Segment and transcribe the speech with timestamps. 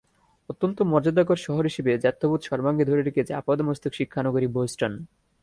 [0.49, 4.93] অত্যন্ত মর্যাদাকর শহর হিসেবে জাত্যবোধ সর্বাঙ্গে ধরে রেখেছে আপাদমস্তক শিক্ষা নগরী বোস্টন।